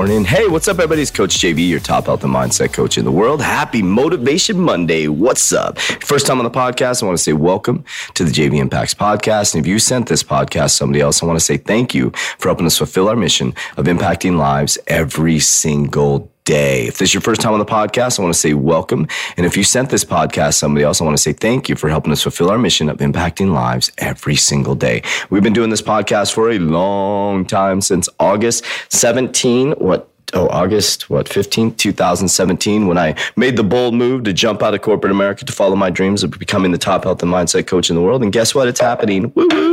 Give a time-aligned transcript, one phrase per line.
[0.00, 0.24] morning.
[0.24, 1.02] Hey, what's up, everybody?
[1.02, 3.42] It's Coach JV, your top health and mindset coach in the world.
[3.42, 5.08] Happy Motivation Monday.
[5.08, 5.78] What's up?
[5.78, 9.54] First time on the podcast, I want to say welcome to the JV Impacts podcast.
[9.54, 12.48] And if you sent this podcast somebody else, I want to say thank you for
[12.48, 16.39] helping us fulfill our mission of impacting lives every single day.
[16.56, 19.06] If this is your first time on the podcast, I want to say welcome.
[19.36, 21.88] And if you sent this podcast somebody else, I want to say thank you for
[21.88, 25.02] helping us fulfill our mission of impacting lives every single day.
[25.30, 29.72] We've been doing this podcast for a long time since August 17.
[29.72, 34.74] What oh, August, what, 15th, 2017, when I made the bold move to jump out
[34.74, 37.90] of corporate America to follow my dreams of becoming the top health and mindset coach
[37.90, 38.22] in the world.
[38.22, 38.68] And guess what?
[38.68, 39.32] It's happening.
[39.34, 39.69] Woo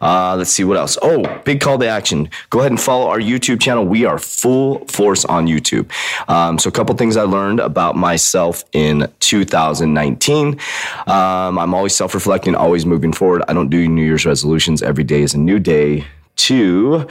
[0.00, 0.98] Uh, let's see what else.
[1.02, 2.28] Oh, big call to action.
[2.50, 3.84] Go ahead and follow our YouTube channel.
[3.84, 5.90] We are full force on YouTube.
[6.28, 10.58] Um, so, a couple things I learned about myself in 2019.
[11.06, 13.42] Um, I'm always self reflecting, always moving forward.
[13.48, 14.82] I don't do New Year's resolutions.
[14.82, 16.06] Every day is a new day
[16.36, 17.06] to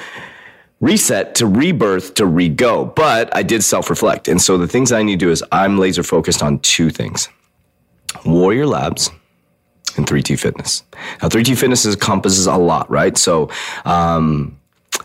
[0.81, 5.19] reset to rebirth to re-go but i did self-reflect and so the things i need
[5.19, 7.27] to do is i'm laser focused on two things
[8.25, 9.11] warrior labs
[9.99, 10.83] and 3t fitness.
[11.21, 13.17] Now 3t fitness encompasses a lot right?
[13.17, 13.49] So
[13.85, 14.57] um,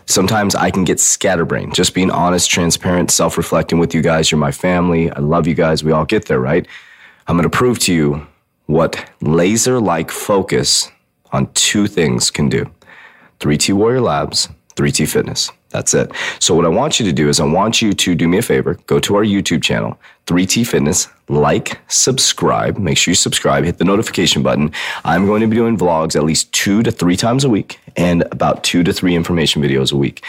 [0.07, 1.75] sometimes i can get scatterbrained.
[1.75, 4.31] Just being honest transparent self-reflecting with you guys.
[4.31, 5.11] You're my family.
[5.11, 5.83] I love you guys.
[5.83, 6.67] We all get there right?
[7.27, 8.25] I'm going to prove to you
[8.65, 10.89] what laser like focus
[11.31, 12.65] on two things can do.
[13.39, 16.09] 3t warrior labs 3t fitness that's it.
[16.39, 18.41] So what I want you to do is I want you to do me a
[18.41, 23.77] favor, go to our YouTube channel, 3T Fitness, like, subscribe, make sure you subscribe, hit
[23.77, 24.71] the notification button.
[25.03, 28.23] I'm going to be doing vlogs at least two to three times a week and
[28.31, 30.23] about two to three information videos a week.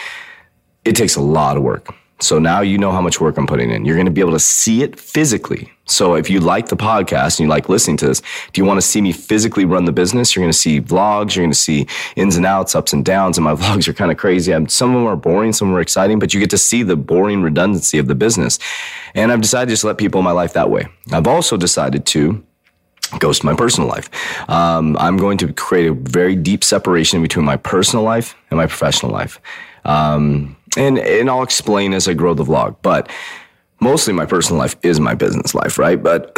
[0.83, 1.95] It takes a lot of work.
[2.19, 3.85] So now you know how much work I'm putting in.
[3.85, 5.71] You're going to be able to see it physically.
[5.85, 8.21] So if you like the podcast and you like listening to this,
[8.53, 10.35] do you want to see me physically run the business?
[10.35, 11.35] You're going to see vlogs.
[11.35, 13.37] You're going to see ins and outs, ups and downs.
[13.37, 14.51] And my vlogs are kind of crazy.
[14.51, 16.95] I'm, some of them are boring, some are exciting, but you get to see the
[16.95, 18.57] boring redundancy of the business.
[19.13, 20.87] And I've decided to let people in my life that way.
[21.11, 22.43] I've also decided to
[23.19, 24.09] ghost my personal life.
[24.49, 28.65] Um, I'm going to create a very deep separation between my personal life and my
[28.65, 29.39] professional life.
[29.85, 32.77] Um, and and I'll explain as I grow the vlog.
[32.81, 33.09] But
[33.79, 36.01] mostly my personal life is my business life, right?
[36.01, 36.31] But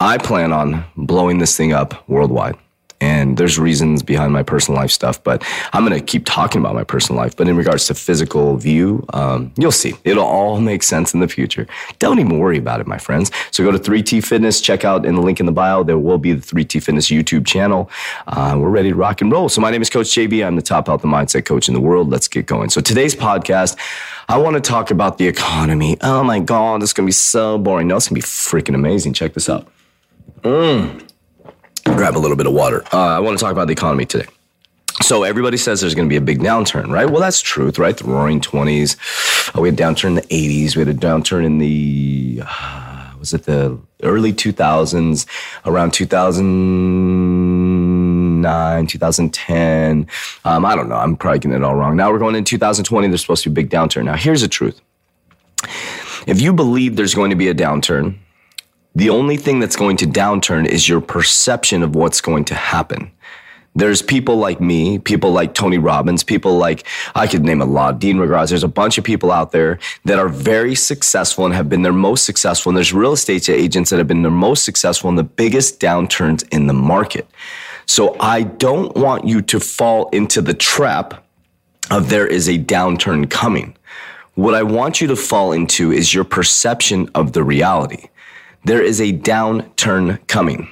[0.00, 2.56] I plan on blowing this thing up worldwide.
[3.00, 6.74] And there's reasons behind my personal life stuff, but I'm going to keep talking about
[6.74, 7.36] my personal life.
[7.36, 9.94] But in regards to physical view, um, you'll see.
[10.04, 11.66] It'll all make sense in the future.
[12.00, 13.30] Don't even worry about it, my friends.
[13.52, 15.84] So go to 3T Fitness, check out in the link in the bio.
[15.84, 17.90] There will be the 3T Fitness YouTube channel.
[18.26, 19.48] Uh, we're ready to rock and roll.
[19.48, 20.44] So my name is Coach JV.
[20.44, 22.10] I'm the top health and mindset coach in the world.
[22.10, 22.70] Let's get going.
[22.70, 23.76] So today's podcast,
[24.28, 25.96] I want to talk about the economy.
[26.00, 27.86] Oh my God, this is going to be so boring.
[27.86, 29.12] No, it's going to be freaking amazing.
[29.12, 29.68] Check this out.
[30.42, 31.07] Mmm
[31.98, 32.84] grab a little bit of water.
[32.92, 34.26] Uh, I want to talk about the economy today.
[35.02, 37.10] So everybody says there's going to be a big downturn, right?
[37.10, 37.96] Well, that's truth, right?
[37.96, 38.96] The Roaring Twenties.
[39.54, 40.76] Oh, we had a downturn in the '80s.
[40.76, 45.26] We had a downturn in the uh, was it the early 2000s,
[45.66, 50.06] around 2009, 2010.
[50.44, 50.94] Um, I don't know.
[50.94, 51.96] I'm probably getting it all wrong.
[51.96, 53.08] Now we're going in 2020.
[53.08, 54.04] There's supposed to be a big downturn.
[54.04, 54.80] Now here's the truth.
[56.28, 58.18] If you believe there's going to be a downturn,
[58.98, 63.12] the only thing that's going to downturn is your perception of what's going to happen.
[63.76, 68.00] There's people like me, people like Tony Robbins, people like, I could name a lot,
[68.00, 68.48] Dean McGrath.
[68.48, 71.92] There's a bunch of people out there that are very successful and have been their
[71.92, 72.70] most successful.
[72.70, 76.44] And there's real estate agents that have been their most successful in the biggest downturns
[76.50, 77.28] in the market.
[77.86, 81.24] So I don't want you to fall into the trap
[81.92, 83.76] of there is a downturn coming.
[84.34, 88.08] What I want you to fall into is your perception of the reality
[88.64, 90.68] there is a downturn coming.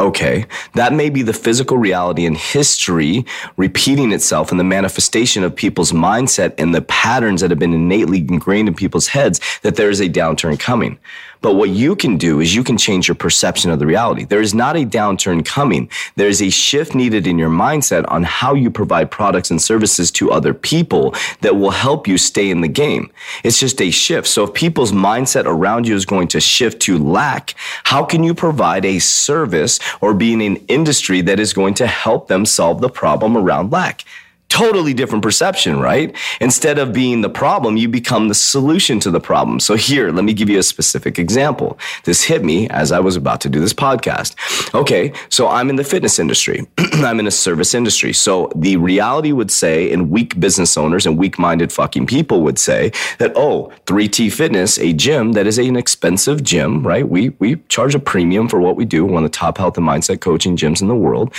[0.00, 3.24] Okay, that may be the physical reality and history
[3.56, 8.18] repeating itself in the manifestation of people's mindset and the patterns that have been innately
[8.18, 10.98] ingrained in people's heads that there is a downturn coming.
[11.42, 14.24] But what you can do is you can change your perception of the reality.
[14.24, 15.90] There is not a downturn coming.
[16.16, 20.10] There is a shift needed in your mindset on how you provide products and services
[20.12, 23.10] to other people that will help you stay in the game.
[23.42, 24.28] It's just a shift.
[24.28, 27.54] So if people's mindset around you is going to shift to lack,
[27.84, 31.86] how can you provide a service or be in an industry that is going to
[31.86, 34.04] help them solve the problem around lack?
[34.52, 36.14] Totally different perception, right?
[36.38, 39.58] Instead of being the problem, you become the solution to the problem.
[39.58, 41.78] So here, let me give you a specific example.
[42.04, 44.34] This hit me as I was about to do this podcast.
[44.74, 46.66] Okay, so I'm in the fitness industry.
[46.78, 48.12] I'm in a service industry.
[48.12, 52.58] So the reality would say, and weak business owners and weak minded fucking people would
[52.58, 57.08] say that, oh, 3T Fitness, a gym that is an expensive gym, right?
[57.08, 59.88] We, we charge a premium for what we do, one of the top health and
[59.88, 61.32] mindset coaching gyms in the world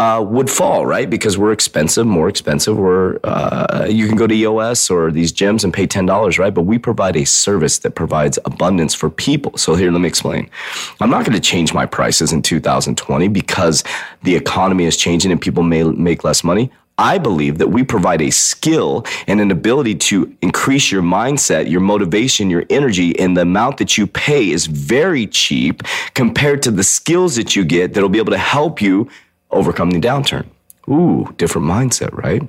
[0.00, 1.10] uh, would fall, right?
[1.10, 2.78] Because we're expensive, more expensive.
[2.78, 6.54] We're uh, you can go to EOS or these gyms and pay ten dollars, right?
[6.54, 9.58] But we provide a service that provides abundance for people.
[9.58, 10.48] So here, let me explain.
[11.00, 13.84] I'm not going to change my prices in 2020 because
[14.22, 16.72] the economy is changing and people may make less money.
[16.96, 21.80] I believe that we provide a skill and an ability to increase your mindset, your
[21.80, 25.82] motivation, your energy, and the amount that you pay is very cheap
[26.14, 29.10] compared to the skills that you get that'll be able to help you
[29.50, 30.46] overcome the downturn.
[30.88, 32.42] Ooh, different mindset, right?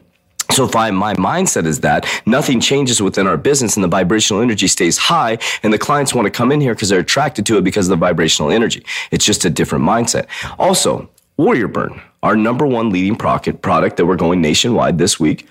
[0.51, 4.42] So if I, my mindset is that nothing changes within our business and the vibrational
[4.42, 7.57] energy stays high and the clients want to come in here because they're attracted to
[7.57, 8.83] it because of the vibrational energy.
[9.12, 10.27] It's just a different mindset.
[10.59, 15.48] Also, Warrior Burn, our number one leading product, product that we're going nationwide this week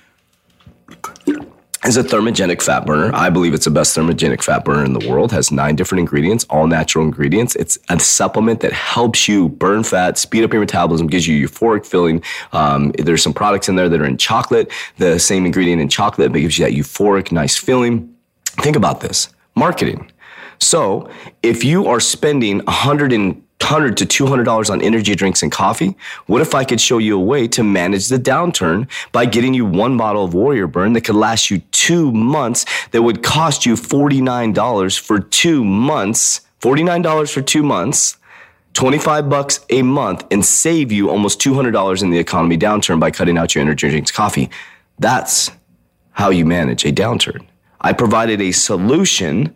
[1.86, 3.10] is a thermogenic fat burner.
[3.14, 5.32] I believe it's the best thermogenic fat burner in the world.
[5.32, 7.56] Has nine different ingredients, all natural ingredients.
[7.56, 11.86] It's a supplement that helps you burn fat, speed up your metabolism, gives you euphoric
[11.86, 12.22] feeling.
[12.52, 16.32] Um, there's some products in there that are in chocolate, the same ingredient in chocolate,
[16.32, 18.14] but gives you that euphoric, nice feeling.
[18.44, 20.10] Think about this marketing.
[20.58, 21.08] So
[21.42, 25.96] if you are spending 100 and 100 to $200 on energy drinks and coffee?
[26.26, 29.64] What if I could show you a way to manage the downturn by getting you
[29.64, 33.74] one bottle of Warrior Burn that could last you two months that would cost you
[33.74, 36.40] $49 for two months?
[36.60, 38.16] $49 for two months.
[38.74, 43.38] 25 bucks a month and save you almost $200 in the economy downturn by cutting
[43.38, 44.50] out your energy drinks coffee.
[44.98, 45.50] That's
[46.12, 47.46] how you manage a downturn.
[47.80, 49.54] I provided a solution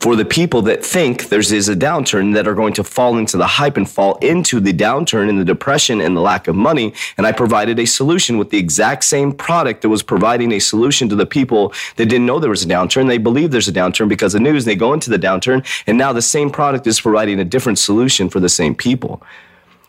[0.00, 3.36] for the people that think there's is a downturn that are going to fall into
[3.36, 6.92] the hype and fall into the downturn and the depression and the lack of money.
[7.16, 11.08] And I provided a solution with the exact same product that was providing a solution
[11.08, 13.08] to the people that didn't know there was a downturn.
[13.08, 14.64] They believe there's a downturn because of news.
[14.64, 18.28] They go into the downturn and now the same product is providing a different solution
[18.28, 19.22] for the same people.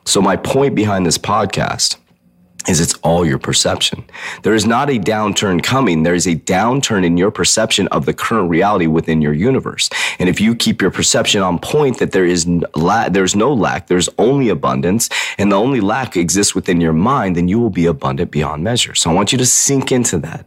[0.05, 1.97] So my point behind this podcast
[2.69, 4.05] is it's all your perception.
[4.43, 6.03] There is not a downturn coming.
[6.03, 9.89] There is a downturn in your perception of the current reality within your universe.
[10.19, 13.87] And if you keep your perception on point that there is la- there's no lack,
[13.87, 17.87] there's only abundance, and the only lack exists within your mind, then you will be
[17.87, 18.93] abundant beyond measure.
[18.93, 20.45] So I want you to sink into that.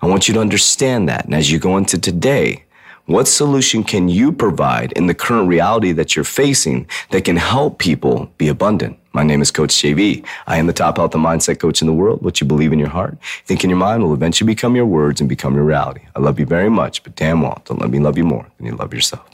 [0.00, 1.24] I want you to understand that.
[1.24, 2.64] And as you go into today,
[3.06, 7.78] what solution can you provide in the current reality that you're facing that can help
[7.78, 8.98] people be abundant?
[9.12, 10.24] My name is Coach JV.
[10.46, 12.22] I am the top health and mindset coach in the world.
[12.22, 15.20] What you believe in your heart, think in your mind will eventually become your words
[15.20, 16.00] and become your reality.
[16.16, 18.66] I love you very much, but damn well, don't let me love you more than
[18.66, 19.33] you love yourself.